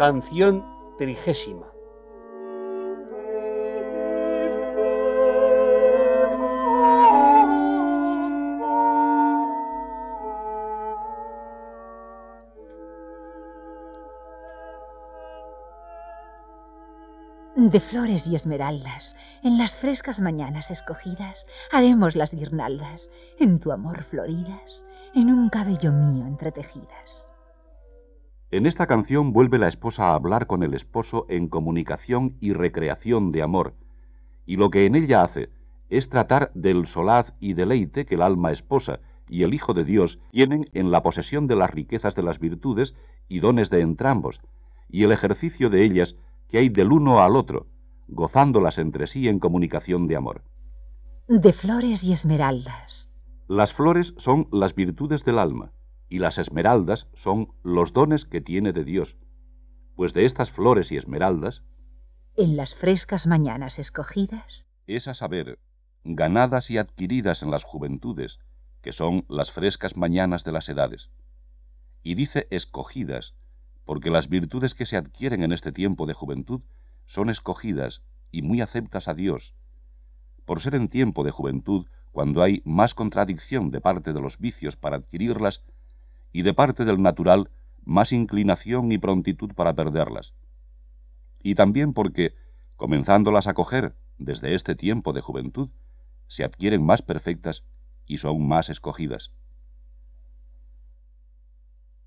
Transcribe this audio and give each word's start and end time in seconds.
Canción 0.00 0.64
trigésima. 0.96 1.66
De 17.56 17.78
flores 17.78 18.26
y 18.26 18.34
esmeraldas, 18.34 19.16
en 19.42 19.58
las 19.58 19.76
frescas 19.76 20.20
mañanas 20.20 20.70
escogidas, 20.70 21.46
haremos 21.70 22.16
las 22.16 22.32
guirnaldas, 22.32 23.10
en 23.38 23.60
tu 23.60 23.70
amor 23.70 24.02
floridas, 24.04 24.86
en 25.14 25.30
un 25.30 25.50
cabello 25.50 25.92
mío 25.92 26.26
entretejidas. 26.26 27.29
En 28.52 28.66
esta 28.66 28.88
canción 28.88 29.32
vuelve 29.32 29.58
la 29.58 29.68
esposa 29.68 30.08
a 30.08 30.14
hablar 30.14 30.48
con 30.48 30.64
el 30.64 30.74
esposo 30.74 31.24
en 31.28 31.46
comunicación 31.46 32.36
y 32.40 32.52
recreación 32.52 33.30
de 33.30 33.42
amor, 33.42 33.74
y 34.44 34.56
lo 34.56 34.70
que 34.70 34.86
en 34.86 34.96
ella 34.96 35.22
hace 35.22 35.50
es 35.88 36.08
tratar 36.08 36.50
del 36.54 36.86
solaz 36.86 37.32
y 37.38 37.52
deleite 37.52 38.06
que 38.06 38.16
el 38.16 38.22
alma 38.22 38.50
esposa 38.50 38.98
y 39.28 39.44
el 39.44 39.54
Hijo 39.54 39.72
de 39.72 39.84
Dios 39.84 40.18
tienen 40.32 40.68
en 40.72 40.90
la 40.90 41.04
posesión 41.04 41.46
de 41.46 41.54
las 41.54 41.70
riquezas 41.70 42.16
de 42.16 42.24
las 42.24 42.40
virtudes 42.40 42.96
y 43.28 43.38
dones 43.38 43.70
de 43.70 43.82
entrambos, 43.82 44.40
y 44.88 45.04
el 45.04 45.12
ejercicio 45.12 45.70
de 45.70 45.84
ellas 45.84 46.16
que 46.48 46.58
hay 46.58 46.70
del 46.70 46.90
uno 46.90 47.22
al 47.22 47.36
otro, 47.36 47.68
gozándolas 48.08 48.78
entre 48.78 49.06
sí 49.06 49.28
en 49.28 49.38
comunicación 49.38 50.08
de 50.08 50.16
amor. 50.16 50.42
De 51.28 51.52
flores 51.52 52.02
y 52.02 52.12
esmeraldas. 52.12 53.12
Las 53.46 53.72
flores 53.72 54.12
son 54.16 54.48
las 54.50 54.74
virtudes 54.74 55.24
del 55.24 55.38
alma, 55.38 55.70
y 56.10 56.18
las 56.18 56.36
esmeraldas 56.36 57.06
son 57.14 57.54
los 57.62 57.94
dones 57.94 58.26
que 58.26 58.42
tiene 58.42 58.74
de 58.74 58.84
Dios, 58.84 59.16
pues 59.94 60.12
de 60.12 60.26
estas 60.26 60.50
flores 60.50 60.92
y 60.92 60.96
esmeraldas, 60.96 61.62
en 62.36 62.56
las 62.56 62.74
frescas 62.74 63.26
mañanas 63.26 63.78
escogidas, 63.78 64.68
es 64.86 65.08
a 65.08 65.14
saber, 65.14 65.60
ganadas 66.04 66.70
y 66.70 66.78
adquiridas 66.78 67.42
en 67.42 67.50
las 67.50 67.64
juventudes, 67.64 68.40
que 68.82 68.92
son 68.92 69.24
las 69.28 69.52
frescas 69.52 69.96
mañanas 69.96 70.42
de 70.44 70.52
las 70.52 70.68
edades. 70.68 71.10
Y 72.02 72.14
dice 72.14 72.48
escogidas, 72.50 73.36
porque 73.84 74.10
las 74.10 74.28
virtudes 74.28 74.74
que 74.74 74.86
se 74.86 74.96
adquieren 74.96 75.42
en 75.42 75.52
este 75.52 75.70
tiempo 75.70 76.06
de 76.06 76.14
juventud 76.14 76.62
son 77.06 77.30
escogidas 77.30 78.02
y 78.32 78.42
muy 78.42 78.60
aceptas 78.60 79.06
a 79.06 79.14
Dios, 79.14 79.54
por 80.44 80.60
ser 80.60 80.74
en 80.74 80.88
tiempo 80.88 81.22
de 81.22 81.30
juventud 81.30 81.86
cuando 82.10 82.42
hay 82.42 82.62
más 82.64 82.94
contradicción 82.94 83.70
de 83.70 83.80
parte 83.80 84.12
de 84.12 84.20
los 84.20 84.38
vicios 84.38 84.76
para 84.76 84.96
adquirirlas 84.96 85.64
y 86.32 86.42
de 86.42 86.54
parte 86.54 86.84
del 86.84 87.02
natural 87.02 87.50
más 87.84 88.12
inclinación 88.12 88.92
y 88.92 88.98
prontitud 88.98 89.52
para 89.54 89.74
perderlas. 89.74 90.34
Y 91.42 91.54
también 91.54 91.92
porque, 91.92 92.34
comenzándolas 92.76 93.46
a 93.46 93.54
coger 93.54 93.96
desde 94.18 94.54
este 94.54 94.74
tiempo 94.74 95.12
de 95.12 95.20
juventud, 95.20 95.70
se 96.26 96.44
adquieren 96.44 96.84
más 96.84 97.02
perfectas 97.02 97.64
y 98.06 98.18
son 98.18 98.46
más 98.46 98.68
escogidas. 98.68 99.32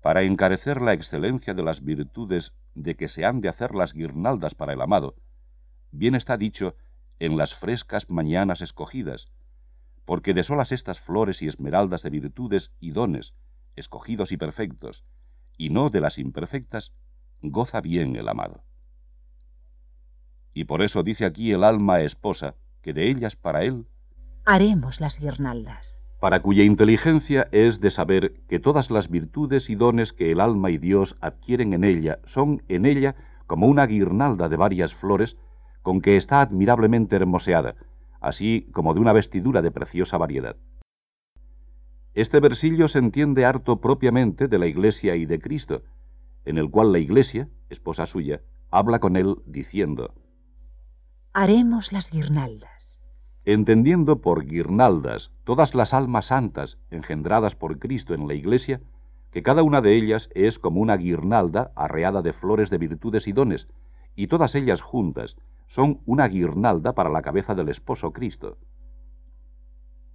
Para 0.00 0.22
encarecer 0.22 0.82
la 0.82 0.92
excelencia 0.92 1.54
de 1.54 1.62
las 1.62 1.82
virtudes 1.84 2.54
de 2.74 2.96
que 2.96 3.08
se 3.08 3.24
han 3.24 3.40
de 3.40 3.48
hacer 3.48 3.74
las 3.74 3.94
guirnaldas 3.94 4.54
para 4.54 4.72
el 4.72 4.80
amado, 4.80 5.16
bien 5.90 6.14
está 6.14 6.36
dicho 6.36 6.76
en 7.18 7.36
las 7.36 7.54
frescas 7.54 8.10
mañanas 8.10 8.62
escogidas, 8.62 9.30
porque 10.04 10.34
de 10.34 10.42
solas 10.42 10.72
estas 10.72 11.00
flores 11.00 11.40
y 11.42 11.48
esmeraldas 11.48 12.02
de 12.02 12.10
virtudes 12.10 12.72
y 12.80 12.90
dones, 12.90 13.34
escogidos 13.76 14.32
y 14.32 14.36
perfectos, 14.36 15.04
y 15.56 15.70
no 15.70 15.90
de 15.90 16.00
las 16.00 16.18
imperfectas, 16.18 16.94
goza 17.42 17.80
bien 17.80 18.16
el 18.16 18.28
amado. 18.28 18.64
Y 20.54 20.64
por 20.64 20.82
eso 20.82 21.02
dice 21.02 21.24
aquí 21.24 21.52
el 21.52 21.64
alma 21.64 22.00
esposa, 22.00 22.56
que 22.82 22.92
de 22.92 23.08
ellas 23.08 23.36
para 23.36 23.64
él 23.64 23.86
haremos 24.44 25.00
las 25.00 25.18
guirnaldas. 25.18 26.04
Para 26.20 26.40
cuya 26.42 26.64
inteligencia 26.64 27.48
es 27.52 27.80
de 27.80 27.90
saber 27.90 28.44
que 28.48 28.58
todas 28.58 28.90
las 28.90 29.08
virtudes 29.10 29.70
y 29.70 29.74
dones 29.74 30.12
que 30.12 30.30
el 30.30 30.40
alma 30.40 30.70
y 30.70 30.78
Dios 30.78 31.16
adquieren 31.20 31.72
en 31.72 31.84
ella 31.84 32.20
son 32.24 32.62
en 32.68 32.86
ella 32.86 33.16
como 33.46 33.66
una 33.66 33.86
guirnalda 33.86 34.48
de 34.48 34.56
varias 34.56 34.94
flores 34.94 35.36
con 35.82 36.00
que 36.00 36.16
está 36.16 36.40
admirablemente 36.40 37.16
hermoseada, 37.16 37.74
así 38.20 38.68
como 38.72 38.94
de 38.94 39.00
una 39.00 39.12
vestidura 39.12 39.62
de 39.62 39.72
preciosa 39.72 40.16
variedad. 40.16 40.56
Este 42.14 42.40
versillo 42.40 42.88
se 42.88 42.98
entiende 42.98 43.46
harto 43.46 43.80
propiamente 43.80 44.46
de 44.46 44.58
la 44.58 44.66
Iglesia 44.66 45.16
y 45.16 45.24
de 45.24 45.38
Cristo, 45.38 45.82
en 46.44 46.58
el 46.58 46.70
cual 46.70 46.92
la 46.92 46.98
Iglesia, 46.98 47.48
esposa 47.70 48.04
suya, 48.04 48.42
habla 48.70 48.98
con 48.98 49.16
él 49.16 49.36
diciendo, 49.46 50.12
Haremos 51.32 51.90
las 51.90 52.10
guirnaldas. 52.10 53.00
Entendiendo 53.46 54.20
por 54.20 54.44
guirnaldas 54.44 55.32
todas 55.44 55.74
las 55.74 55.94
almas 55.94 56.26
santas 56.26 56.76
engendradas 56.90 57.56
por 57.56 57.78
Cristo 57.78 58.12
en 58.12 58.28
la 58.28 58.34
Iglesia, 58.34 58.82
que 59.30 59.42
cada 59.42 59.62
una 59.62 59.80
de 59.80 59.96
ellas 59.96 60.28
es 60.34 60.58
como 60.58 60.82
una 60.82 60.98
guirnalda 60.98 61.72
arreada 61.74 62.20
de 62.20 62.34
flores 62.34 62.68
de 62.68 62.76
virtudes 62.76 63.26
y 63.26 63.32
dones, 63.32 63.68
y 64.14 64.26
todas 64.26 64.54
ellas 64.54 64.82
juntas 64.82 65.36
son 65.66 66.02
una 66.04 66.28
guirnalda 66.28 66.94
para 66.94 67.08
la 67.08 67.22
cabeza 67.22 67.54
del 67.54 67.70
esposo 67.70 68.12
Cristo 68.12 68.58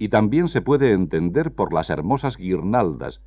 y 0.00 0.08
también 0.08 0.48
se 0.48 0.62
puede 0.62 0.92
entender 0.92 1.54
por 1.54 1.74
las 1.74 1.90
hermosas 1.90 2.38
guirnaldas, 2.38 3.20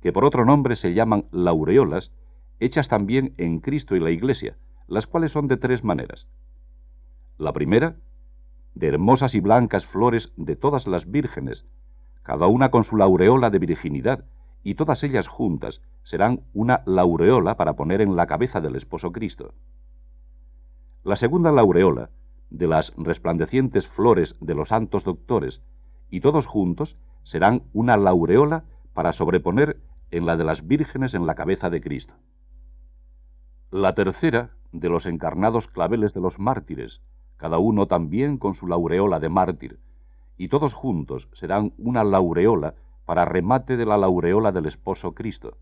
que 0.00 0.12
por 0.12 0.24
otro 0.24 0.44
nombre 0.44 0.74
se 0.74 0.92
llaman 0.92 1.26
laureolas, 1.30 2.10
hechas 2.58 2.88
también 2.88 3.32
en 3.38 3.60
Cristo 3.60 3.94
y 3.94 4.00
la 4.00 4.10
Iglesia, 4.10 4.58
las 4.88 5.06
cuales 5.06 5.30
son 5.30 5.46
de 5.46 5.56
tres 5.56 5.84
maneras. 5.84 6.26
La 7.38 7.52
primera, 7.52 7.98
de 8.74 8.88
hermosas 8.88 9.36
y 9.36 9.40
blancas 9.40 9.86
flores 9.86 10.32
de 10.36 10.56
todas 10.56 10.88
las 10.88 11.08
vírgenes, 11.12 11.64
cada 12.24 12.48
una 12.48 12.72
con 12.72 12.82
su 12.82 12.96
laureola 12.96 13.50
de 13.50 13.60
virginidad, 13.60 14.24
y 14.64 14.74
todas 14.74 15.04
ellas 15.04 15.28
juntas 15.28 15.80
serán 16.02 16.40
una 16.54 16.82
laureola 16.86 17.56
para 17.56 17.76
poner 17.76 18.00
en 18.00 18.16
la 18.16 18.26
cabeza 18.26 18.60
del 18.60 18.74
esposo 18.74 19.12
Cristo. 19.12 19.54
La 21.04 21.14
segunda 21.14 21.52
laureola, 21.52 22.10
de 22.50 22.66
las 22.66 22.92
resplandecientes 22.96 23.86
flores 23.86 24.34
de 24.40 24.54
los 24.56 24.70
santos 24.70 25.04
doctores, 25.04 25.62
y 26.10 26.20
todos 26.20 26.46
juntos 26.46 26.96
serán 27.22 27.62
una 27.72 27.96
laureola 27.96 28.64
para 28.94 29.12
sobreponer 29.12 29.80
en 30.10 30.26
la 30.26 30.36
de 30.36 30.44
las 30.44 30.66
vírgenes 30.66 31.14
en 31.14 31.26
la 31.26 31.34
cabeza 31.34 31.70
de 31.70 31.80
Cristo. 31.80 32.14
La 33.70 33.94
tercera, 33.94 34.50
de 34.72 34.88
los 34.88 35.06
encarnados 35.06 35.66
claveles 35.66 36.14
de 36.14 36.20
los 36.20 36.38
mártires, 36.38 37.02
cada 37.36 37.58
uno 37.58 37.86
también 37.86 38.38
con 38.38 38.54
su 38.54 38.66
laureola 38.66 39.20
de 39.20 39.28
mártir, 39.28 39.80
y 40.36 40.48
todos 40.48 40.74
juntos 40.74 41.28
serán 41.32 41.72
una 41.78 42.04
laureola 42.04 42.74
para 43.04 43.24
remate 43.24 43.76
de 43.76 43.86
la 43.86 43.98
laureola 43.98 44.52
del 44.52 44.66
esposo 44.66 45.14
Cristo, 45.14 45.56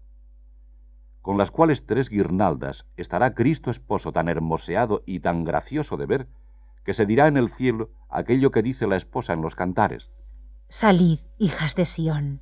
con 1.22 1.38
las 1.38 1.50
cuales 1.50 1.86
tres 1.86 2.10
guirnaldas 2.10 2.86
estará 2.96 3.34
Cristo 3.34 3.70
esposo 3.70 4.12
tan 4.12 4.28
hermoseado 4.28 5.02
y 5.06 5.20
tan 5.20 5.44
gracioso 5.44 5.96
de 5.96 6.06
ver, 6.06 6.28
que 6.84 6.92
se 6.92 7.06
dirá 7.06 7.26
en 7.28 7.36
el 7.36 7.48
cielo 7.48 7.90
aquello 8.10 8.50
que 8.50 8.62
dice 8.62 8.86
la 8.86 8.96
esposa 8.96 9.32
en 9.32 9.40
los 9.40 9.54
cantares. 9.54 10.10
Salid, 10.68 11.20
hijas 11.38 11.74
de 11.74 11.84
Sión, 11.84 12.40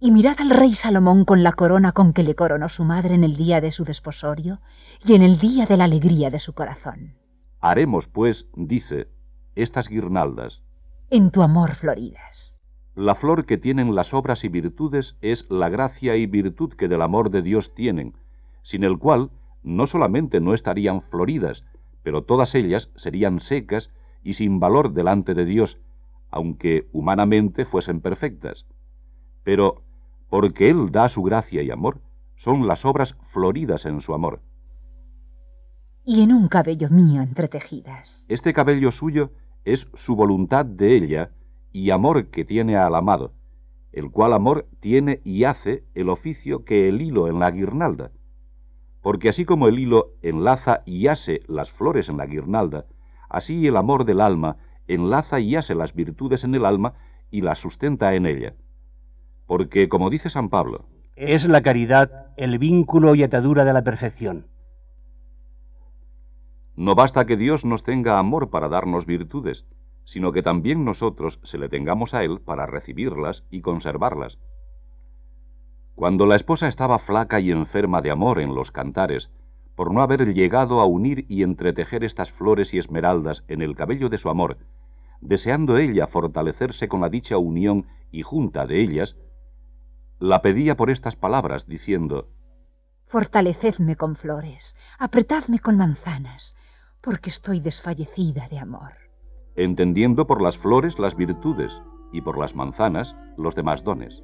y 0.00 0.10
mirad 0.10 0.40
al 0.40 0.50
rey 0.50 0.74
Salomón 0.74 1.24
con 1.24 1.42
la 1.42 1.52
corona 1.52 1.92
con 1.92 2.12
que 2.12 2.22
le 2.22 2.34
coronó 2.34 2.68
su 2.68 2.84
madre 2.84 3.14
en 3.14 3.24
el 3.24 3.36
día 3.36 3.60
de 3.60 3.70
su 3.70 3.84
desposorio 3.84 4.60
y 5.04 5.14
en 5.14 5.22
el 5.22 5.38
día 5.38 5.66
de 5.66 5.76
la 5.76 5.84
alegría 5.84 6.30
de 6.30 6.40
su 6.40 6.52
corazón. 6.52 7.14
Haremos, 7.60 8.08
pues, 8.08 8.46
dice, 8.54 9.08
estas 9.54 9.88
guirnaldas. 9.88 10.62
En 11.10 11.30
tu 11.30 11.42
amor 11.42 11.74
floridas. 11.74 12.60
La 12.94 13.14
flor 13.14 13.46
que 13.46 13.56
tienen 13.56 13.94
las 13.94 14.14
obras 14.14 14.44
y 14.44 14.48
virtudes 14.48 15.16
es 15.20 15.46
la 15.50 15.68
gracia 15.68 16.16
y 16.16 16.26
virtud 16.26 16.74
que 16.74 16.88
del 16.88 17.02
amor 17.02 17.30
de 17.30 17.42
Dios 17.42 17.74
tienen, 17.74 18.14
sin 18.62 18.84
el 18.84 18.98
cual 18.98 19.30
no 19.62 19.86
solamente 19.86 20.40
no 20.40 20.54
estarían 20.54 21.00
floridas, 21.00 21.64
pero 22.02 22.22
todas 22.22 22.54
ellas 22.54 22.90
serían 22.94 23.40
secas 23.40 23.90
y 24.22 24.34
sin 24.34 24.60
valor 24.60 24.92
delante 24.92 25.34
de 25.34 25.44
Dios, 25.44 25.78
aunque 26.34 26.88
humanamente 26.92 27.64
fuesen 27.64 28.00
perfectas. 28.00 28.66
Pero, 29.44 29.84
porque 30.28 30.68
Él 30.68 30.90
da 30.90 31.08
su 31.08 31.22
gracia 31.22 31.62
y 31.62 31.70
amor, 31.70 32.00
son 32.34 32.66
las 32.66 32.84
obras 32.84 33.16
floridas 33.22 33.86
en 33.86 34.00
su 34.00 34.14
amor. 34.14 34.40
Y 36.04 36.22
en 36.22 36.32
un 36.32 36.48
cabello 36.48 36.90
mío 36.90 37.22
entretejidas. 37.22 38.26
Este 38.28 38.52
cabello 38.52 38.90
suyo 38.90 39.30
es 39.64 39.88
su 39.94 40.16
voluntad 40.16 40.66
de 40.66 40.96
ella 40.96 41.30
y 41.70 41.90
amor 41.90 42.26
que 42.30 42.44
tiene 42.44 42.76
al 42.76 42.96
amado, 42.96 43.32
el 43.92 44.10
cual 44.10 44.32
amor 44.32 44.66
tiene 44.80 45.20
y 45.24 45.44
hace 45.44 45.84
el 45.94 46.08
oficio 46.08 46.64
que 46.64 46.88
el 46.88 47.00
hilo 47.00 47.28
en 47.28 47.38
la 47.38 47.52
guirnalda. 47.52 48.10
Porque 49.02 49.28
así 49.28 49.44
como 49.44 49.68
el 49.68 49.78
hilo 49.78 50.14
enlaza 50.20 50.82
y 50.84 51.06
hace 51.06 51.42
las 51.46 51.70
flores 51.70 52.08
en 52.08 52.16
la 52.16 52.26
guirnalda, 52.26 52.86
así 53.28 53.68
el 53.68 53.76
amor 53.76 54.04
del 54.04 54.20
alma 54.20 54.56
enlaza 54.88 55.40
y 55.40 55.56
hace 55.56 55.74
las 55.74 55.94
virtudes 55.94 56.44
en 56.44 56.54
el 56.54 56.64
alma 56.64 56.94
y 57.30 57.40
las 57.40 57.58
sustenta 57.58 58.14
en 58.14 58.26
ella. 58.26 58.54
Porque, 59.46 59.88
como 59.88 60.10
dice 60.10 60.30
San 60.30 60.48
Pablo, 60.48 60.86
es 61.16 61.46
la 61.46 61.62
caridad 61.62 62.32
el 62.36 62.58
vínculo 62.58 63.14
y 63.14 63.22
atadura 63.22 63.64
de 63.64 63.72
la 63.72 63.84
perfección. 63.84 64.48
No 66.76 66.96
basta 66.96 67.24
que 67.24 67.36
Dios 67.36 67.64
nos 67.64 67.84
tenga 67.84 68.18
amor 68.18 68.50
para 68.50 68.68
darnos 68.68 69.06
virtudes, 69.06 69.64
sino 70.04 70.32
que 70.32 70.42
también 70.42 70.84
nosotros 70.84 71.38
se 71.42 71.58
le 71.58 71.68
tengamos 71.68 72.14
a 72.14 72.24
Él 72.24 72.40
para 72.40 72.66
recibirlas 72.66 73.44
y 73.50 73.60
conservarlas. 73.60 74.38
Cuando 75.94 76.26
la 76.26 76.34
esposa 76.34 76.66
estaba 76.66 76.98
flaca 76.98 77.38
y 77.38 77.52
enferma 77.52 78.02
de 78.02 78.10
amor 78.10 78.40
en 78.40 78.54
los 78.54 78.72
cantares, 78.72 79.30
por 79.74 79.92
no 79.92 80.02
haber 80.02 80.32
llegado 80.32 80.80
a 80.80 80.86
unir 80.86 81.26
y 81.28 81.42
entretejer 81.42 82.04
estas 82.04 82.30
flores 82.30 82.74
y 82.74 82.78
esmeraldas 82.78 83.44
en 83.48 83.62
el 83.62 83.74
cabello 83.74 84.08
de 84.08 84.18
su 84.18 84.28
amor, 84.28 84.58
deseando 85.20 85.78
ella 85.78 86.06
fortalecerse 86.06 86.88
con 86.88 87.00
la 87.00 87.08
dicha 87.08 87.38
unión 87.38 87.86
y 88.10 88.22
junta 88.22 88.66
de 88.66 88.80
ellas, 88.80 89.16
la 90.18 90.42
pedía 90.42 90.76
por 90.76 90.90
estas 90.90 91.16
palabras, 91.16 91.66
diciendo, 91.66 92.28
Fortalecedme 93.06 93.96
con 93.96 94.16
flores, 94.16 94.76
apretadme 94.98 95.58
con 95.58 95.76
manzanas, 95.76 96.56
porque 97.00 97.30
estoy 97.30 97.60
desfallecida 97.60 98.48
de 98.48 98.58
amor. 98.58 98.92
Entendiendo 99.56 100.26
por 100.26 100.40
las 100.40 100.56
flores 100.56 100.98
las 100.98 101.14
virtudes 101.16 101.80
y 102.12 102.22
por 102.22 102.38
las 102.38 102.54
manzanas 102.54 103.14
los 103.36 103.54
demás 103.54 103.84
dones. 103.84 104.22